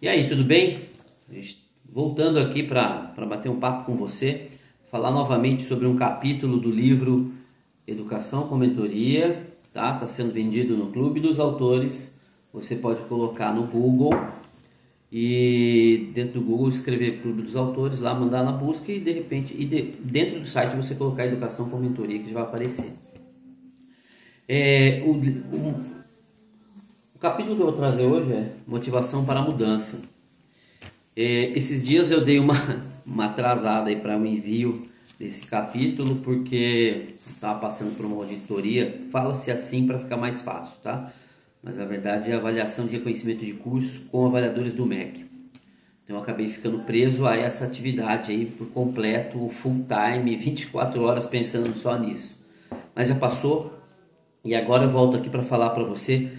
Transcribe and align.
E 0.00 0.08
aí, 0.08 0.28
tudo 0.28 0.44
bem? 0.44 0.80
Voltando 1.88 2.38
aqui 2.38 2.62
para 2.62 3.12
bater 3.28 3.48
um 3.48 3.60
papo 3.60 3.84
com 3.84 3.96
você, 3.96 4.48
falar 4.90 5.10
novamente 5.10 5.62
sobre 5.62 5.86
um 5.86 5.96
capítulo 5.96 6.58
do 6.58 6.70
livro 6.70 7.32
Educação 7.86 8.48
com 8.48 8.56
Mentoria, 8.56 9.46
tá? 9.72 9.94
Está 9.94 10.08
sendo 10.08 10.32
vendido 10.32 10.76
no 10.76 10.90
Clube 10.92 11.20
dos 11.20 11.38
Autores. 11.38 12.12
Você 12.52 12.76
pode 12.76 13.00
colocar 13.02 13.54
no 13.54 13.64
Google 13.66 14.12
e 15.12 16.10
dentro 16.14 16.40
do 16.40 16.46
Google 16.46 16.70
escrever 16.70 17.20
Clube 17.20 17.42
dos 17.42 17.54
Autores, 17.54 18.00
lá 18.00 18.14
mandar 18.14 18.42
na 18.42 18.50
busca 18.50 18.90
e 18.90 18.98
de 18.98 19.12
repente 19.12 19.54
e 19.56 19.66
de, 19.66 19.82
dentro 20.00 20.40
do 20.40 20.46
site 20.46 20.74
você 20.74 20.94
colocar 20.94 21.26
Educação 21.26 21.68
com 21.68 21.76
Mentoria 21.76 22.18
que 22.18 22.28
já 22.28 22.34
vai 22.34 22.44
aparecer. 22.44 22.94
É, 24.48 25.02
o, 25.04 25.10
o, 25.54 25.74
capítulo 27.20 27.56
que 27.56 27.60
eu 27.60 27.66
vou 27.66 27.74
trazer 27.74 28.06
hoje 28.06 28.32
é 28.32 28.52
motivação 28.66 29.26
para 29.26 29.40
a 29.40 29.42
mudança. 29.42 30.00
É, 31.14 31.52
esses 31.56 31.82
dias 31.82 32.10
eu 32.10 32.24
dei 32.24 32.38
uma, 32.38 32.56
uma 33.04 33.26
atrasada 33.26 33.90
aí 33.90 33.96
para 33.96 34.16
o 34.16 34.20
um 34.20 34.24
envio 34.24 34.82
desse 35.18 35.46
capítulo 35.46 36.16
porque 36.16 37.08
estava 37.18 37.58
passando 37.58 37.94
por 37.94 38.06
uma 38.06 38.16
auditoria. 38.16 39.02
Fala-se 39.12 39.50
assim 39.50 39.86
para 39.86 39.98
ficar 39.98 40.16
mais 40.16 40.40
fácil, 40.40 40.80
tá? 40.82 41.12
Mas 41.62 41.78
a 41.78 41.84
verdade 41.84 42.30
é 42.30 42.34
a 42.34 42.38
avaliação 42.38 42.86
de 42.86 42.92
reconhecimento 42.92 43.44
de 43.44 43.52
cursos 43.52 43.98
com 44.10 44.26
avaliadores 44.26 44.72
do 44.72 44.84
MEC. 44.84 45.24
Então 46.02 46.16
eu 46.16 46.22
acabei 46.22 46.48
ficando 46.48 46.80
preso 46.80 47.24
a 47.24 47.36
essa 47.36 47.64
atividade 47.64 48.32
aí 48.32 48.46
por 48.46 48.66
completo, 48.70 49.48
full 49.48 49.86
time, 49.86 50.36
24 50.36 51.00
horas 51.02 51.24
pensando 51.24 51.76
só 51.78 51.96
nisso. 51.96 52.36
Mas 52.94 53.08
já 53.08 53.14
passou 53.14 53.78
e 54.44 54.56
agora 54.56 54.84
eu 54.84 54.90
volto 54.90 55.16
aqui 55.16 55.30
para 55.30 55.44
falar 55.44 55.70
para 55.70 55.84
você 55.84 56.32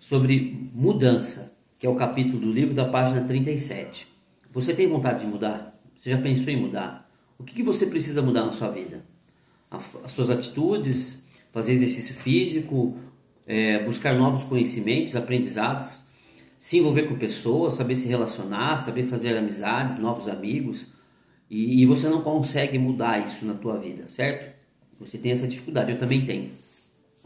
sobre 0.00 0.68
mudança, 0.74 1.56
que 1.78 1.86
é 1.86 1.90
o 1.90 1.94
capítulo 1.94 2.40
do 2.40 2.52
livro 2.52 2.74
da 2.74 2.84
página 2.84 3.22
37. 3.22 4.08
Você 4.52 4.74
tem 4.74 4.88
vontade 4.88 5.20
de 5.20 5.26
mudar? 5.26 5.72
Você 5.96 6.10
já 6.10 6.18
pensou 6.18 6.52
em 6.52 6.60
mudar? 6.60 7.08
O 7.38 7.44
que, 7.44 7.54
que 7.54 7.62
você 7.62 7.86
precisa 7.86 8.20
mudar 8.20 8.44
na 8.44 8.52
sua 8.52 8.70
vida? 8.70 9.04
As 9.70 10.10
suas 10.10 10.30
atitudes, 10.30 11.24
fazer 11.52 11.72
exercício 11.72 12.14
físico, 12.14 12.96
é, 13.46 13.82
buscar 13.84 14.14
novos 14.14 14.44
conhecimentos, 14.44 15.14
aprendizados, 15.16 16.04
se 16.58 16.78
envolver 16.78 17.04
com 17.04 17.16
pessoas, 17.16 17.74
saber 17.74 17.96
se 17.96 18.08
relacionar, 18.08 18.78
saber 18.78 19.04
fazer 19.04 19.36
amizades, 19.36 19.98
novos 19.98 20.28
amigos. 20.28 20.86
E, 21.50 21.82
e 21.82 21.86
você 21.86 22.08
não 22.08 22.22
consegue 22.22 22.78
mudar 22.78 23.24
isso 23.24 23.44
na 23.44 23.54
tua 23.54 23.78
vida, 23.78 24.08
certo? 24.08 24.54
Você 24.98 25.18
tem 25.18 25.32
essa 25.32 25.46
dificuldade, 25.46 25.92
eu 25.92 25.98
também 25.98 26.24
tenho. 26.24 26.50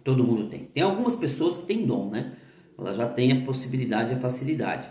Todo 0.02 0.24
mundo 0.24 0.48
tem. 0.48 0.64
Tem 0.66 0.82
algumas 0.82 1.14
pessoas 1.14 1.58
que 1.58 1.66
têm 1.66 1.86
dom, 1.86 2.10
né? 2.10 2.32
ela 2.78 2.94
já 2.94 3.08
tem 3.08 3.32
a 3.32 3.44
possibilidade 3.44 4.12
e 4.12 4.14
a 4.14 4.18
facilidade. 4.18 4.88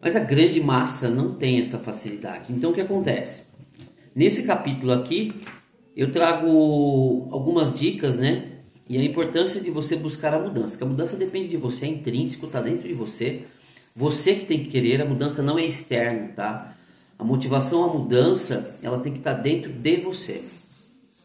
Mas 0.00 0.16
a 0.16 0.20
grande 0.20 0.60
massa 0.60 1.10
não 1.10 1.34
tem 1.34 1.60
essa 1.60 1.78
facilidade. 1.78 2.52
Então 2.52 2.70
o 2.70 2.74
que 2.74 2.80
acontece? 2.80 3.46
Nesse 4.14 4.46
capítulo 4.46 4.92
aqui, 4.92 5.32
eu 5.94 6.10
trago 6.10 7.28
algumas 7.30 7.78
dicas, 7.78 8.18
né? 8.18 8.51
E 8.92 8.98
a 8.98 9.02
importância 9.02 9.58
de 9.58 9.70
você 9.70 9.96
buscar 9.96 10.34
a 10.34 10.38
mudança. 10.38 10.76
Que 10.76 10.84
a 10.84 10.86
mudança 10.86 11.16
depende 11.16 11.48
de 11.48 11.56
você, 11.56 11.86
é 11.86 11.88
intrínseco, 11.88 12.44
está 12.44 12.60
dentro 12.60 12.86
de 12.86 12.92
você. 12.92 13.44
Você 13.96 14.34
que 14.34 14.44
tem 14.44 14.58
que 14.62 14.68
querer, 14.68 15.00
a 15.00 15.06
mudança 15.06 15.42
não 15.42 15.58
é 15.58 15.64
externa, 15.64 16.28
tá? 16.36 16.76
A 17.18 17.24
motivação 17.24 17.84
à 17.84 17.94
mudança, 17.94 18.76
ela 18.82 19.00
tem 19.00 19.10
que 19.10 19.20
estar 19.20 19.36
tá 19.36 19.40
dentro 19.40 19.72
de 19.72 19.96
você. 19.96 20.44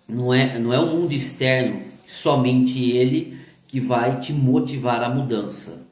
Não 0.08 0.34
é, 0.34 0.58
não 0.58 0.74
é 0.74 0.80
o 0.80 0.88
mundo 0.88 1.12
externo, 1.12 1.82
somente 2.08 2.90
ele 2.92 3.38
que 3.68 3.82
vai 3.82 4.18
te 4.22 4.32
motivar 4.32 5.04
à 5.04 5.10
mudança. 5.10 5.86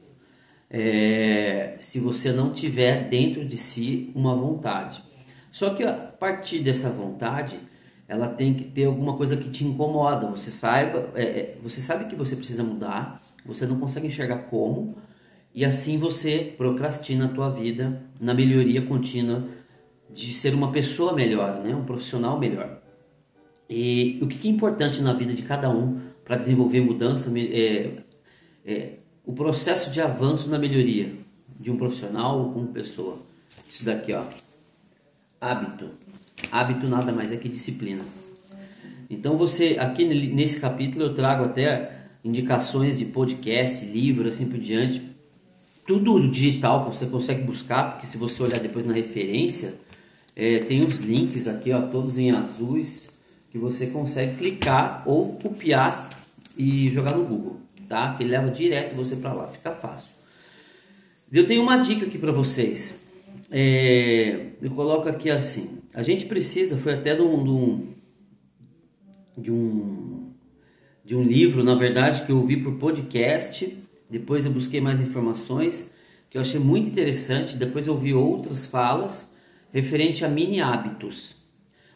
É, 0.70 1.76
se 1.82 2.00
você 2.00 2.32
não 2.32 2.54
tiver 2.54 3.06
dentro 3.10 3.44
de 3.44 3.58
si 3.58 4.10
uma 4.14 4.34
vontade. 4.34 5.04
Só 5.52 5.68
que 5.74 5.82
a 5.82 5.92
partir 5.92 6.60
dessa 6.60 6.88
vontade, 6.88 7.58
ela 8.08 8.28
tem 8.28 8.54
que 8.54 8.64
ter 8.64 8.84
alguma 8.84 9.16
coisa 9.16 9.36
que 9.36 9.50
te 9.50 9.64
incomoda. 9.64 10.26
Você 10.28 10.50
saiba, 10.50 11.10
é, 11.14 11.22
é, 11.22 11.58
você 11.62 11.80
sabe 11.80 12.06
que 12.06 12.14
você 12.14 12.36
precisa 12.36 12.62
mudar, 12.62 13.22
você 13.44 13.66
não 13.66 13.78
consegue 13.78 14.06
enxergar 14.06 14.38
como, 14.50 14.96
e 15.54 15.64
assim 15.64 15.98
você 15.98 16.54
procrastina 16.56 17.26
a 17.26 17.28
tua 17.28 17.50
vida 17.50 18.02
na 18.20 18.34
melhoria 18.34 18.82
contínua 18.82 19.44
de 20.12 20.32
ser 20.32 20.54
uma 20.54 20.70
pessoa 20.70 21.12
melhor, 21.12 21.60
né? 21.62 21.74
um 21.74 21.84
profissional 21.84 22.38
melhor. 22.38 22.80
E 23.68 24.18
o 24.22 24.26
que 24.28 24.46
é 24.46 24.50
importante 24.50 25.02
na 25.02 25.12
vida 25.12 25.32
de 25.32 25.42
cada 25.42 25.68
um 25.68 26.00
para 26.24 26.36
desenvolver 26.36 26.80
mudança, 26.80 27.32
é, 27.38 27.90
é, 28.64 28.92
o 29.24 29.32
processo 29.32 29.90
de 29.90 30.00
avanço 30.00 30.48
na 30.48 30.58
melhoria 30.58 31.12
de 31.58 31.70
um 31.70 31.76
profissional 31.76 32.38
ou 32.38 32.52
como 32.52 32.68
pessoa. 32.68 33.18
Isso 33.68 33.84
daqui, 33.84 34.12
ó. 34.12 34.24
Hábito. 35.40 35.90
Hábito 36.50 36.88
nada 36.88 37.12
mais 37.12 37.32
é 37.32 37.36
que 37.36 37.48
disciplina. 37.48 38.04
Então 39.08 39.36
você, 39.36 39.76
aqui 39.78 40.04
nesse 40.04 40.60
capítulo 40.60 41.04
eu 41.04 41.14
trago 41.14 41.44
até 41.44 41.96
indicações 42.24 42.98
de 42.98 43.04
podcast, 43.04 43.84
livro, 43.86 44.28
assim 44.28 44.48
por 44.48 44.58
diante. 44.58 45.02
Tudo 45.86 46.28
digital 46.28 46.84
que 46.84 46.96
você 46.96 47.06
consegue 47.06 47.42
buscar, 47.42 47.92
porque 47.92 48.06
se 48.06 48.18
você 48.18 48.42
olhar 48.42 48.58
depois 48.58 48.84
na 48.84 48.92
referência, 48.92 49.74
é, 50.34 50.58
tem 50.58 50.82
os 50.82 50.98
links 50.98 51.46
aqui, 51.46 51.72
ó, 51.72 51.82
todos 51.82 52.18
em 52.18 52.32
azuis, 52.32 53.08
que 53.50 53.58
você 53.58 53.86
consegue 53.86 54.36
clicar 54.36 55.02
ou 55.06 55.34
copiar 55.38 56.08
e 56.58 56.90
jogar 56.90 57.16
no 57.16 57.24
Google, 57.24 57.60
tá? 57.88 58.14
Que 58.14 58.24
leva 58.24 58.50
direto 58.50 58.96
você 58.96 59.14
para 59.14 59.32
lá, 59.32 59.48
fica 59.48 59.70
fácil. 59.70 60.16
Eu 61.32 61.46
tenho 61.46 61.62
uma 61.62 61.78
dica 61.78 62.06
aqui 62.06 62.18
para 62.18 62.32
vocês. 62.32 63.00
É, 63.50 64.46
eu 64.60 64.70
coloco 64.72 65.08
aqui 65.08 65.30
assim: 65.30 65.78
a 65.96 66.02
gente 66.02 66.26
precisa, 66.26 66.76
foi 66.76 66.92
até 66.92 67.14
de 67.14 67.22
um, 67.22 67.94
de 69.36 69.50
um, 69.50 70.30
de 71.02 71.16
um 71.16 71.22
livro, 71.22 71.64
na 71.64 71.74
verdade, 71.74 72.26
que 72.26 72.30
eu 72.30 72.36
ouvi 72.36 72.58
por 72.58 72.74
podcast. 72.74 73.74
Depois 74.10 74.44
eu 74.44 74.52
busquei 74.52 74.78
mais 74.78 75.00
informações 75.00 75.90
que 76.28 76.36
eu 76.36 76.42
achei 76.42 76.60
muito 76.60 76.86
interessante. 76.86 77.56
Depois 77.56 77.86
eu 77.86 77.94
ouvi 77.94 78.12
outras 78.12 78.66
falas 78.66 79.34
referente 79.72 80.22
a 80.22 80.28
mini 80.28 80.60
hábitos. 80.60 81.36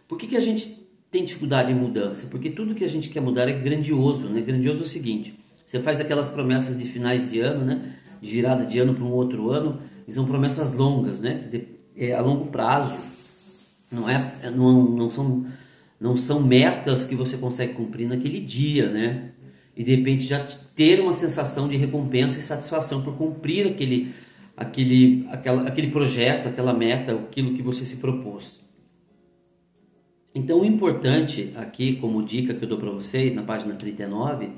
Por 0.09 0.17
que, 0.17 0.29
que 0.29 0.37
a 0.37 0.41
gente 0.41 0.81
tem 1.11 1.23
dificuldade 1.23 1.71
em 1.71 1.75
mudança? 1.75 2.27
Porque 2.29 2.49
tudo 2.49 2.75
que 2.75 2.85
a 2.85 2.89
gente 2.89 3.11
quer 3.11 3.21
mudar 3.21 3.51
é 3.51 3.53
grandioso, 3.53 4.31
né? 4.31 4.41
Grandioso 4.41 4.81
é 4.81 4.85
o 4.85 4.87
seguinte: 4.87 5.39
você 5.67 5.79
faz 5.79 6.01
aquelas 6.01 6.27
promessas 6.27 6.79
de 6.79 6.87
finais 6.87 7.31
de 7.31 7.39
ano, 7.41 7.67
né? 7.67 7.97
De 8.19 8.31
virada 8.31 8.65
de 8.65 8.79
ano 8.79 8.95
para 8.95 9.05
um 9.05 9.13
outro 9.13 9.51
ano, 9.51 9.83
e 10.09 10.13
são 10.13 10.25
promessas 10.25 10.73
longas, 10.73 11.21
né? 11.21 11.35
De, 11.51 11.69
é, 11.95 12.15
a 12.15 12.23
longo 12.23 12.47
prazo. 12.47 13.10
Não 13.91 14.09
é, 14.09 14.51
não, 14.51 14.83
não 14.83 15.11
são 15.11 15.47
não 16.01 16.17
são 16.17 16.41
metas 16.41 17.07
que 17.07 17.15
você 17.15 17.37
consegue 17.37 17.75
cumprir 17.75 18.09
naquele 18.09 18.41
dia, 18.41 18.89
né? 18.89 19.33
E 19.77 19.85
de 19.85 19.95
repente 19.95 20.25
já 20.25 20.45
ter 20.75 21.01
uma 21.01 21.13
sensação 21.13 21.69
de 21.69 21.77
recompensa 21.77 22.39
e 22.39 22.43
satisfação 22.43 23.03
por 23.03 23.17
cumprir 23.17 23.67
aquele 23.67 24.15
aquele 24.57 25.27
aquela, 25.31 25.69
aquele 25.69 25.91
projeto, 25.91 26.49
aquela 26.49 26.73
meta, 26.73 27.13
aquilo 27.13 27.55
que 27.55 27.63
você 27.63 27.85
se 27.85 27.97
propôs. 27.97 28.63
Então, 30.33 30.61
o 30.61 30.65
importante 30.65 31.53
aqui, 31.57 31.97
como 31.97 32.23
dica 32.23 32.55
que 32.55 32.65
eu 32.65 32.69
dou 32.69 32.79
para 32.79 32.91
vocês, 32.91 33.35
na 33.35 33.43
página 33.43 33.75
39, 33.75 34.51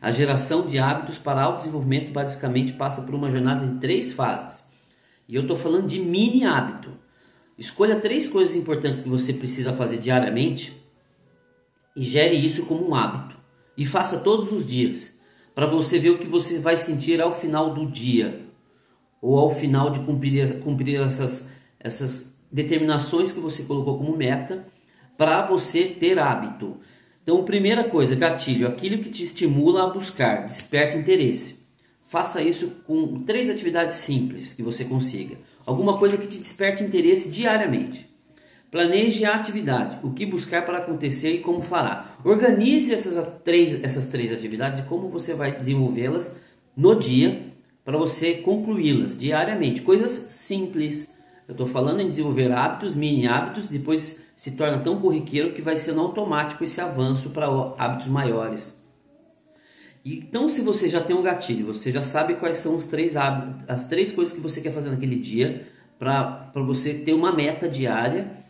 a 0.00 0.10
geração 0.10 0.66
de 0.66 0.78
hábitos 0.78 1.18
para 1.18 1.42
autodesenvolvimento 1.42 2.10
basicamente 2.10 2.72
passa 2.72 3.02
por 3.02 3.14
uma 3.14 3.30
jornada 3.30 3.64
de 3.64 3.78
três 3.78 4.12
fases. 4.12 4.64
E 5.28 5.36
eu 5.36 5.42
estou 5.42 5.56
falando 5.56 5.86
de 5.86 6.00
mini 6.00 6.44
hábito. 6.44 6.90
Escolha 7.60 7.96
três 7.96 8.26
coisas 8.26 8.56
importantes 8.56 9.02
que 9.02 9.08
você 9.10 9.34
precisa 9.34 9.74
fazer 9.74 9.98
diariamente 9.98 10.82
e 11.94 12.02
gere 12.02 12.34
isso 12.34 12.64
como 12.64 12.88
um 12.88 12.94
hábito. 12.94 13.36
E 13.76 13.84
faça 13.84 14.20
todos 14.20 14.50
os 14.50 14.66
dias, 14.66 15.14
para 15.54 15.66
você 15.66 15.98
ver 15.98 16.08
o 16.08 16.18
que 16.18 16.26
você 16.26 16.58
vai 16.58 16.78
sentir 16.78 17.20
ao 17.20 17.30
final 17.30 17.74
do 17.74 17.84
dia, 17.84 18.46
ou 19.20 19.38
ao 19.38 19.54
final 19.54 19.90
de 19.90 20.00
cumprir, 20.00 20.58
cumprir 20.60 20.98
essas, 21.02 21.52
essas 21.78 22.34
determinações 22.50 23.30
que 23.30 23.40
você 23.40 23.64
colocou 23.64 23.98
como 23.98 24.16
meta 24.16 24.66
para 25.18 25.46
você 25.46 25.84
ter 25.84 26.18
hábito. 26.18 26.78
Então, 27.22 27.44
primeira 27.44 27.84
coisa, 27.84 28.16
gatilho, 28.16 28.66
aquilo 28.66 29.02
que 29.02 29.10
te 29.10 29.22
estimula 29.22 29.84
a 29.84 29.90
buscar, 29.90 30.46
desperta 30.46 30.96
interesse. 30.96 31.66
Faça 32.06 32.40
isso 32.40 32.70
com 32.86 33.22
três 33.22 33.50
atividades 33.50 33.96
simples 33.96 34.54
que 34.54 34.62
você 34.62 34.86
consiga. 34.86 35.36
Alguma 35.66 35.98
coisa 35.98 36.16
que 36.16 36.26
te 36.26 36.38
desperte 36.38 36.82
interesse 36.82 37.30
diariamente. 37.30 38.08
Planeje 38.70 39.24
a 39.24 39.34
atividade, 39.34 39.98
o 40.02 40.12
que 40.12 40.24
buscar 40.24 40.64
para 40.64 40.78
acontecer 40.78 41.34
e 41.34 41.40
como 41.40 41.62
fará. 41.62 42.16
Organize 42.24 42.94
essas 42.94 43.26
três, 43.42 43.82
essas 43.82 44.06
três 44.08 44.32
atividades 44.32 44.78
e 44.78 44.82
como 44.84 45.08
você 45.08 45.34
vai 45.34 45.58
desenvolvê-las 45.58 46.36
no 46.76 46.94
dia 46.94 47.50
para 47.84 47.98
você 47.98 48.34
concluí-las 48.34 49.18
diariamente. 49.18 49.82
Coisas 49.82 50.10
simples, 50.10 51.12
Eu 51.48 51.52
estou 51.52 51.66
falando 51.66 52.00
em 52.00 52.08
desenvolver 52.08 52.52
hábitos, 52.52 52.94
mini 52.94 53.26
hábitos, 53.26 53.66
depois 53.66 54.22
se 54.36 54.52
torna 54.52 54.78
tão 54.78 55.00
corriqueiro 55.00 55.52
que 55.52 55.60
vai 55.60 55.76
sendo 55.76 56.00
automático 56.00 56.62
esse 56.62 56.80
avanço 56.80 57.30
para 57.30 57.46
hábitos 57.76 58.06
maiores. 58.06 58.79
Então, 60.04 60.48
se 60.48 60.62
você 60.62 60.88
já 60.88 61.00
tem 61.00 61.14
um 61.14 61.22
gatilho, 61.22 61.66
você 61.66 61.90
já 61.90 62.02
sabe 62.02 62.34
quais 62.34 62.56
são 62.56 62.74
os 62.76 62.86
três 62.86 63.16
hábitos, 63.16 63.68
as 63.68 63.86
três 63.86 64.10
coisas 64.10 64.34
que 64.34 64.40
você 64.40 64.60
quer 64.60 64.72
fazer 64.72 64.90
naquele 64.90 65.16
dia 65.16 65.68
para 65.98 66.50
você 66.54 66.94
ter 66.94 67.12
uma 67.12 67.32
meta 67.32 67.68
diária 67.68 68.40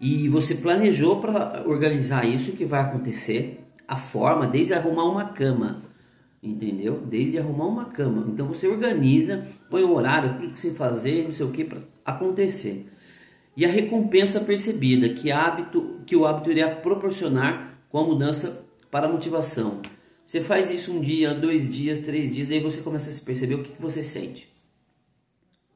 e 0.00 0.28
você 0.28 0.54
planejou 0.54 1.20
para 1.20 1.64
organizar 1.66 2.24
isso 2.24 2.52
que 2.52 2.64
vai 2.64 2.80
acontecer, 2.80 3.60
a 3.88 3.96
forma, 3.96 4.46
desde 4.46 4.72
arrumar 4.72 5.04
uma 5.04 5.24
cama, 5.24 5.82
entendeu? 6.40 7.02
Desde 7.04 7.38
arrumar 7.38 7.66
uma 7.66 7.84
cama. 7.86 8.26
Então 8.28 8.46
você 8.46 8.68
organiza, 8.68 9.48
põe 9.68 9.82
um 9.82 9.92
horário, 9.92 10.34
tudo 10.34 10.52
que 10.52 10.60
você 10.60 10.70
fazer, 10.70 11.24
não 11.24 11.32
sei 11.32 11.44
o 11.44 11.50
que 11.50 11.64
para 11.64 11.80
acontecer. 12.04 12.88
E 13.56 13.66
a 13.66 13.68
recompensa 13.68 14.40
percebida 14.40 15.08
que 15.08 15.32
hábito 15.32 16.00
que 16.06 16.14
o 16.14 16.24
hábito 16.24 16.52
iria 16.52 16.70
proporcionar 16.70 17.80
com 17.90 17.98
a 17.98 18.04
mudança 18.04 18.64
para 18.90 19.08
a 19.08 19.12
motivação. 19.12 19.80
Você 20.30 20.40
faz 20.40 20.70
isso 20.70 20.92
um 20.92 21.00
dia, 21.00 21.34
dois 21.34 21.68
dias, 21.68 21.98
três 21.98 22.30
dias, 22.30 22.46
daí 22.46 22.60
você 22.60 22.82
começa 22.82 23.10
a 23.10 23.12
se 23.12 23.20
perceber 23.20 23.56
o 23.56 23.64
que, 23.64 23.72
que 23.72 23.82
você 23.82 24.04
sente. 24.04 24.48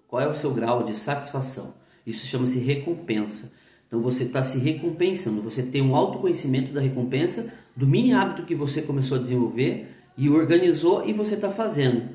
Qual 0.07 0.23
é 0.23 0.29
o 0.29 0.35
seu 0.37 0.55
grau 0.55 0.85
de 0.85 0.95
satisfação? 0.95 1.75
Isso 2.07 2.25
chama-se 2.29 2.61
recompensa. 2.61 3.53
Então 3.89 4.01
você 4.01 4.23
está 4.23 4.45
se 4.45 4.61
recompensando, 4.61 5.43
você 5.43 5.61
tem 5.61 5.83
um 5.83 5.97
autoconhecimento 5.97 6.73
da 6.73 6.81
recompensa, 6.81 7.53
do 7.75 7.85
mini 7.85 8.13
hábito 8.13 8.47
que 8.47 8.55
você 8.55 8.81
começou 8.81 9.19
a 9.19 9.21
desenvolver 9.21 9.89
e 10.17 10.31
organizou 10.31 11.05
e 11.05 11.13
você 11.13 11.35
está 11.35 11.51
fazendo. 11.51 12.11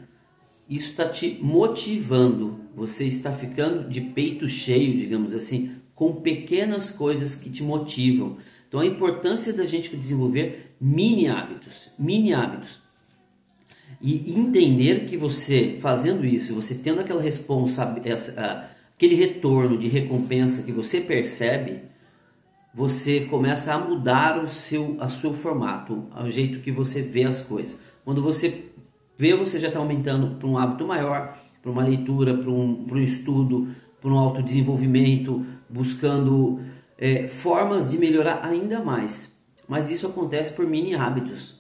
Isso 0.69 0.91
está 0.91 1.09
te 1.09 1.37
motivando, 1.41 2.57
você 2.73 3.03
está 3.03 3.33
ficando 3.33 3.89
de 3.89 3.99
peito 3.99 4.47
cheio, 4.47 4.97
digamos 4.97 5.33
assim, 5.33 5.71
com 5.93 6.21
pequenas 6.21 6.89
coisas 6.89 7.35
que 7.35 7.49
te 7.49 7.63
motivam. 7.63 8.37
Então 8.69 8.79
a 8.79 8.85
importância 8.85 9.51
da 9.51 9.65
gente 9.65 9.97
desenvolver 9.97 10.75
mini 10.79 11.27
hábitos, 11.27 11.89
mini 11.97 12.33
hábitos. 12.33 12.79
E 13.99 14.31
entender 14.39 15.07
que 15.07 15.17
você 15.17 15.77
fazendo 15.81 16.23
isso, 16.23 16.53
você 16.53 16.75
tendo 16.75 17.01
aquela 17.01 17.21
responsa, 17.21 17.83
aquele 18.95 19.15
retorno 19.15 19.75
de 19.75 19.87
recompensa 19.87 20.61
que 20.63 20.71
você 20.71 21.01
percebe, 21.01 21.81
você 22.73 23.21
começa 23.21 23.73
a 23.73 23.79
mudar 23.79 24.41
o 24.41 24.47
seu, 24.47 24.95
a 24.99 25.09
seu 25.09 25.33
formato, 25.33 26.05
o 26.15 26.29
jeito 26.29 26.59
que 26.59 26.71
você 26.71 27.01
vê 27.01 27.23
as 27.23 27.41
coisas. 27.41 27.79
Quando 28.05 28.21
você 28.21 28.65
vê, 29.17 29.35
você 29.35 29.59
já 29.59 29.67
está 29.67 29.79
aumentando 29.79 30.35
para 30.35 30.47
um 30.47 30.57
hábito 30.57 30.85
maior, 30.85 31.37
para 31.61 31.71
uma 31.71 31.83
leitura, 31.83 32.37
para 32.37 32.49
um, 32.49 32.85
um 32.89 32.97
estudo, 32.99 33.69
para 33.99 34.11
um 34.11 34.17
autodesenvolvimento, 34.17 35.43
buscando 35.67 36.61
é, 36.99 37.27
formas 37.27 37.89
de 37.89 37.97
melhorar 37.97 38.45
ainda 38.45 38.83
mais. 38.83 39.31
Mas 39.67 39.89
isso 39.89 40.07
acontece 40.07 40.53
por 40.53 40.67
mini 40.67 40.93
hábitos. 40.93 41.57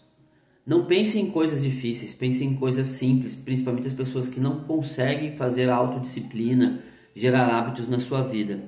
Não 0.65 0.85
pense 0.85 1.17
em 1.17 1.31
coisas 1.31 1.63
difíceis, 1.63 2.13
pense 2.13 2.43
em 2.43 2.55
coisas 2.55 2.87
simples, 2.89 3.35
principalmente 3.35 3.87
as 3.87 3.93
pessoas 3.93 4.27
que 4.27 4.39
não 4.39 4.59
conseguem 4.59 5.35
fazer 5.35 5.69
a 5.69 5.75
autodisciplina, 5.75 6.83
gerar 7.15 7.47
hábitos 7.47 7.87
na 7.87 7.99
sua 7.99 8.21
vida. 8.21 8.59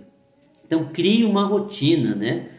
Então 0.66 0.86
crie 0.86 1.26
uma 1.26 1.46
rotina, 1.46 2.16
né? 2.16 2.50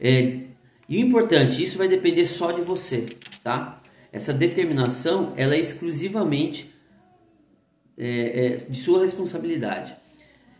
É, 0.00 0.40
e 0.88 0.96
o 0.96 1.00
importante, 1.00 1.62
isso 1.62 1.76
vai 1.76 1.86
depender 1.86 2.24
só 2.24 2.50
de 2.50 2.62
você, 2.62 3.06
tá? 3.44 3.82
Essa 4.10 4.32
determinação, 4.32 5.34
ela 5.36 5.54
é 5.54 5.60
exclusivamente 5.60 6.70
é, 7.96 8.46
é, 8.46 8.56
de 8.56 8.78
sua 8.78 9.02
responsabilidade. 9.02 9.94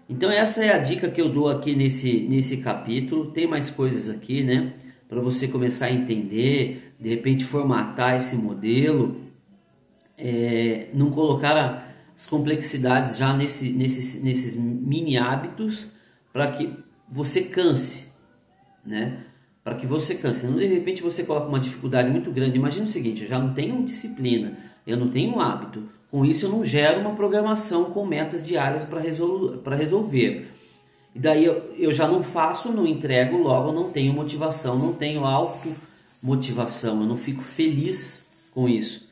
Então 0.08 0.30
essa 0.30 0.64
é 0.64 0.72
a 0.72 0.78
dica 0.78 1.10
que 1.10 1.20
eu 1.20 1.28
dou 1.28 1.48
aqui 1.48 1.76
nesse, 1.76 2.20
nesse 2.20 2.58
capítulo. 2.58 3.30
Tem 3.30 3.46
mais 3.46 3.68
coisas 3.68 4.08
aqui, 4.08 4.42
né? 4.42 4.72
Para 5.06 5.20
você 5.20 5.46
começar 5.46 5.86
a 5.86 5.92
entender, 5.92 6.94
de 6.98 7.10
repente 7.10 7.44
formatar 7.44 8.16
esse 8.16 8.36
modelo, 8.36 9.20
é, 10.16 10.88
não 10.94 11.10
colocar 11.10 11.94
as 12.16 12.26
complexidades 12.26 13.18
já 13.18 13.36
nesse, 13.36 13.70
nesses, 13.72 14.22
nesses 14.22 14.56
mini 14.56 15.18
hábitos 15.18 15.88
para 16.32 16.52
que 16.52 16.72
você 17.10 17.42
canse, 17.42 18.08
né? 18.84 19.24
Para 19.62 19.74
que 19.74 19.86
você 19.86 20.14
canse. 20.14 20.46
Não 20.46 20.56
de 20.56 20.66
repente 20.66 21.02
você 21.02 21.22
coloca 21.22 21.48
uma 21.48 21.60
dificuldade 21.60 22.08
muito 22.10 22.30
grande. 22.32 22.56
Imagina 22.56 22.86
o 22.86 22.88
seguinte: 22.88 23.22
eu 23.22 23.28
já 23.28 23.38
não 23.38 23.52
tenho 23.52 23.84
disciplina, 23.84 24.56
eu 24.86 24.96
não 24.96 25.10
tenho 25.10 25.38
hábito 25.38 25.97
com 26.10 26.24
isso, 26.24 26.46
eu 26.46 26.50
não 26.50 26.64
gero 26.64 27.00
uma 27.00 27.14
programação 27.14 27.86
com 27.86 28.06
metas 28.06 28.46
diárias 28.46 28.84
para 28.84 29.00
resol 29.00 29.60
resolver. 29.66 30.50
E 31.14 31.18
daí 31.18 31.44
eu, 31.44 31.74
eu 31.76 31.92
já 31.92 32.08
não 32.08 32.22
faço, 32.22 32.72
não 32.72 32.86
entrego, 32.86 33.36
logo 33.36 33.72
não 33.72 33.90
tenho 33.90 34.14
motivação, 34.14 34.78
não 34.78 34.94
tenho 34.94 35.24
automotivação, 35.24 37.00
eu 37.00 37.06
não 37.06 37.16
fico 37.16 37.42
feliz 37.42 38.30
com 38.54 38.68
isso. 38.68 39.08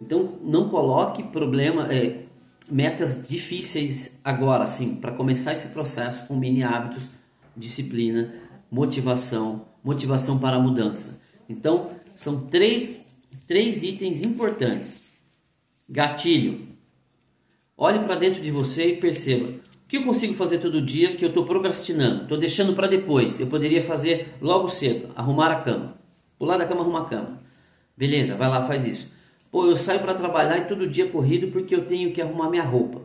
Então, 0.00 0.34
não 0.42 0.68
coloque 0.68 1.22
problema, 1.22 1.92
é, 1.92 2.24
metas 2.68 3.28
difíceis 3.28 4.18
agora, 4.24 4.64
assim, 4.64 4.96
para 4.96 5.12
começar 5.12 5.52
esse 5.52 5.68
processo 5.68 6.26
com 6.26 6.34
mini 6.34 6.64
hábitos, 6.64 7.10
disciplina, 7.56 8.34
motivação, 8.70 9.66
motivação 9.84 10.38
para 10.38 10.56
a 10.56 10.60
mudança. 10.60 11.20
Então, 11.48 11.90
são 12.16 12.40
três, 12.40 13.06
três 13.46 13.84
itens 13.84 14.22
importantes 14.22 15.03
Gatilho. 15.88 16.68
Olhe 17.76 17.98
para 17.98 18.16
dentro 18.16 18.40
de 18.40 18.50
você 18.50 18.92
e 18.92 18.96
perceba 18.96 19.48
o 19.48 19.60
que 19.86 19.98
eu 19.98 20.04
consigo 20.04 20.32
fazer 20.32 20.58
todo 20.58 20.80
dia 20.80 21.14
que 21.14 21.22
eu 21.22 21.28
estou 21.28 21.44
procrastinando, 21.44 22.22
estou 22.22 22.38
deixando 22.38 22.72
para 22.72 22.86
depois. 22.86 23.38
Eu 23.38 23.48
poderia 23.48 23.82
fazer 23.82 24.34
logo 24.40 24.68
cedo, 24.68 25.10
arrumar 25.14 25.50
a 25.50 25.60
cama, 25.60 25.94
pular 26.38 26.56
da 26.56 26.66
cama, 26.66 26.80
arrumar 26.80 27.02
a 27.02 27.04
cama. 27.04 27.42
Beleza, 27.96 28.34
vai 28.34 28.48
lá, 28.48 28.66
faz 28.66 28.86
isso. 28.86 29.10
Pô, 29.50 29.66
eu 29.66 29.76
saio 29.76 30.00
para 30.00 30.14
trabalhar 30.14 30.58
e 30.58 30.64
todo 30.64 30.88
dia 30.88 31.08
corrido 31.10 31.48
porque 31.48 31.74
eu 31.74 31.84
tenho 31.84 32.12
que 32.12 32.22
arrumar 32.22 32.48
minha 32.48 32.64
roupa. 32.64 33.02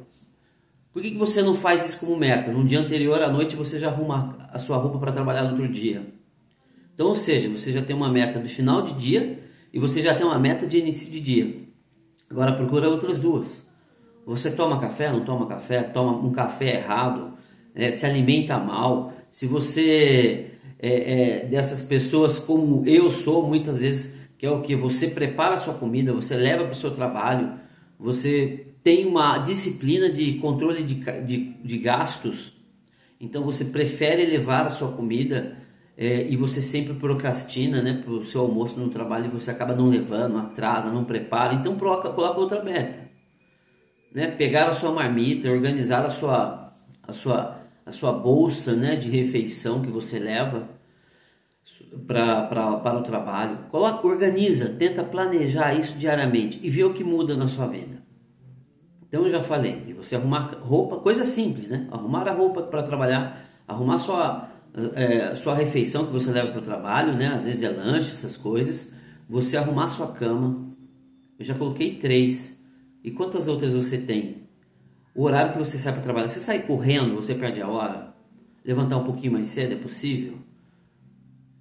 Por 0.94 1.02
que, 1.02 1.12
que 1.12 1.18
você 1.18 1.42
não 1.42 1.56
faz 1.56 1.86
isso 1.86 2.00
como 2.00 2.16
meta? 2.16 2.50
No 2.50 2.66
dia 2.66 2.80
anterior 2.80 3.22
à 3.22 3.30
noite 3.30 3.58
você 3.58 3.78
já 3.78 3.90
arruma 3.90 4.38
a 4.52 4.58
sua 4.58 4.78
roupa 4.78 4.98
para 5.00 5.12
trabalhar 5.12 5.44
no 5.44 5.52
outro 5.52 5.68
dia. 5.68 6.08
Então, 6.96 7.08
ou 7.08 7.16
seja, 7.16 7.50
você 7.50 7.74
já 7.74 7.82
tem 7.82 7.96
uma 7.96 8.10
meta 8.10 8.40
do 8.40 8.48
final 8.48 8.82
de 8.82 8.94
dia 8.94 9.44
e 9.74 9.80
você 9.80 10.02
já 10.02 10.16
tem 10.16 10.26
uma 10.26 10.40
meta 10.40 10.66
de 10.66 10.78
início 10.78 11.12
de 11.12 11.20
dia. 11.20 11.69
Agora 12.30 12.54
procura 12.54 12.90
outras 12.90 13.20
duas. 13.20 13.68
Você 14.26 14.52
toma 14.52 14.80
café, 14.80 15.12
não 15.12 15.26
toma 15.26 15.48
café, 15.48 15.82
toma 15.82 16.18
um 16.18 16.32
café 16.32 16.76
errado, 16.76 17.34
é, 17.74 17.92
se 17.92 18.06
alimenta 18.06 18.60
mal. 18.60 19.14
Se 19.32 19.48
você 19.48 20.52
é, 20.80 21.42
é, 21.42 21.46
dessas 21.46 21.84
pessoas 21.84 22.38
como 22.38 22.84
eu 22.86 23.12
sou, 23.12 23.48
muitas 23.48 23.82
vezes, 23.82 24.18
que 24.38 24.46
é 24.46 24.52
o 24.52 24.62
que 24.62 24.76
você 24.76 25.08
prepara 25.08 25.56
a 25.56 25.58
sua 25.58 25.74
comida, 25.74 26.14
você 26.14 26.36
leva 26.36 26.64
para 26.64 26.72
o 26.72 26.76
seu 26.76 26.92
trabalho, 26.92 27.54
você 28.00 28.68
tem 28.84 29.06
uma 29.06 29.40
disciplina 29.40 30.10
de 30.10 30.36
controle 30.36 30.84
de, 30.84 30.96
de, 31.26 31.38
de 31.62 31.78
gastos, 31.78 32.54
então 33.20 33.44
você 33.44 33.66
prefere 33.66 34.26
levar 34.26 34.66
a 34.66 34.70
sua 34.70 34.94
comida 34.94 35.58
é, 36.02 36.26
e 36.30 36.38
você 36.38 36.62
sempre 36.62 36.94
procrastina 36.94 37.82
né, 37.82 38.02
para 38.02 38.10
o 38.10 38.24
seu 38.24 38.40
almoço 38.40 38.80
no 38.80 38.90
trabalho 38.90 39.26
e 39.26 39.28
você 39.28 39.52
acaba 39.52 39.76
não 39.76 39.90
levando, 39.90 40.38
atrasa, 40.38 40.90
não 40.90 41.04
prepara, 41.04 41.54
então 41.54 41.76
coloca, 41.76 42.10
coloca 42.12 42.40
outra 42.40 42.64
meta. 42.64 43.10
Né? 44.16 44.28
Pegar 44.28 44.70
a 44.70 44.74
sua 44.74 44.94
marmita, 44.94 45.52
organizar 45.52 46.06
a 46.06 46.10
sua, 46.10 46.74
a 47.06 47.12
sua, 47.12 47.60
a 47.86 47.92
sua 47.92 48.14
bolsa 48.14 48.78
né, 48.78 48.96
de 48.96 49.10
refeição 49.10 49.82
que 49.82 49.90
você 49.90 50.18
leva 50.18 50.70
para 52.08 52.98
o 52.98 53.04
trabalho. 53.04 53.58
Coloca, 53.70 54.08
organiza, 54.08 54.76
tenta 54.80 55.04
planejar 55.04 55.74
isso 55.74 55.98
diariamente 55.98 56.62
e 56.64 56.70
vê 56.70 56.86
o 56.86 56.94
que 56.94 57.04
muda 57.04 57.36
na 57.36 57.46
sua 57.46 57.68
vida. 57.68 58.02
Então 59.06 59.26
eu 59.26 59.30
já 59.30 59.44
falei 59.44 59.82
de 59.82 59.92
você 59.92 60.16
arrumar 60.16 60.60
roupa, 60.62 60.96
coisa 60.96 61.26
simples, 61.26 61.68
né? 61.68 61.90
Arrumar 61.92 62.26
a 62.26 62.32
roupa 62.32 62.62
para 62.62 62.84
trabalhar, 62.84 63.44
arrumar 63.68 64.00
sua 64.00 64.50
é, 64.96 65.36
sua 65.36 65.56
refeição 65.56 66.06
que 66.06 66.12
você 66.12 66.32
leva 66.32 66.52
para 66.52 66.60
o 66.60 66.64
trabalho, 66.64 67.14
né? 67.16 67.28
Às 67.28 67.46
vezes 67.46 67.64
é 67.64 67.70
lanche, 67.70 68.12
essas 68.12 68.36
coisas. 68.38 68.92
Você 69.30 69.58
arrumar 69.58 69.88
sua 69.88 70.08
cama. 70.08 70.68
Eu 71.38 71.46
já 71.46 71.54
coloquei 71.56 71.96
três. 71.96 72.60
E 73.04 73.12
quantas 73.12 73.48
outras 73.48 73.74
você 73.74 73.98
tem? 73.98 74.44
O 75.16 75.24
horário 75.24 75.54
que 75.54 75.60
você 75.60 75.78
sai 75.78 75.94
para 75.94 76.02
trabalhar. 76.02 76.28
Você 76.28 76.40
sai 76.40 76.64
correndo, 76.64 77.16
você 77.16 77.36
perde 77.36 77.62
a 77.62 77.68
hora. 77.68 78.14
Levantar 78.64 78.98
um 78.98 79.04
pouquinho 79.04 79.34
mais 79.34 79.48
cedo 79.48 79.74
é 79.74 79.78
possível? 79.78 80.38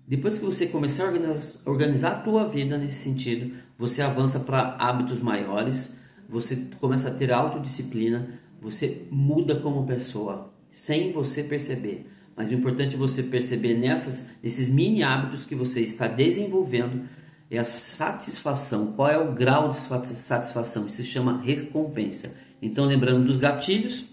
Depois 0.06 0.38
que 0.38 0.44
você 0.46 0.66
começar 0.68 1.04
a 1.04 1.06
organizar, 1.08 1.60
organizar 1.66 2.12
a 2.12 2.20
tua 2.20 2.48
vida 2.48 2.78
nesse 2.78 2.96
sentido, 2.96 3.54
você 3.76 4.00
avança 4.00 4.40
para 4.40 4.74
hábitos 4.78 5.20
maiores, 5.20 5.94
você 6.26 6.56
começa 6.80 7.08
a 7.08 7.14
ter 7.14 7.30
autodisciplina, 7.30 8.40
você 8.58 9.06
muda 9.10 9.56
como 9.56 9.86
pessoa, 9.86 10.50
sem 10.72 11.12
você 11.12 11.42
perceber. 11.42 12.06
Mas 12.38 12.52
o 12.52 12.54
importante 12.54 12.94
é 12.94 12.98
você 12.98 13.20
perceber 13.20 13.74
nessas, 13.74 14.30
nesses 14.40 14.68
mini 14.68 15.02
hábitos 15.02 15.44
que 15.44 15.56
você 15.56 15.80
está 15.80 16.06
desenvolvendo 16.06 17.08
é 17.50 17.58
a 17.58 17.64
satisfação. 17.64 18.92
Qual 18.92 19.10
é 19.10 19.18
o 19.18 19.32
grau 19.32 19.70
de 19.70 19.76
satisfação? 19.76 20.86
Isso 20.86 20.98
se 20.98 21.04
chama 21.04 21.42
recompensa. 21.42 22.32
Então, 22.62 22.84
lembrando 22.84 23.26
dos 23.26 23.36
gatilhos, 23.36 24.04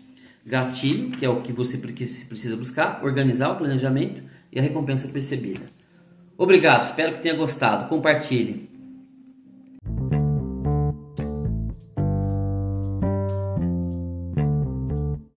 gatilho, 0.43 1.11
que 1.11 1.23
é 1.23 1.29
o 1.29 1.41
que 1.41 1.53
você 1.53 1.77
precisa 1.77 2.55
buscar, 2.55 3.03
organizar 3.03 3.51
o 3.51 3.57
planejamento 3.57 4.23
e 4.51 4.57
a 4.57 4.61
recompensa 4.63 5.07
percebida. 5.09 5.61
Obrigado, 6.35 6.83
espero 6.83 7.13
que 7.13 7.21
tenha 7.21 7.35
gostado. 7.35 7.87
Compartilhe. 7.87 8.74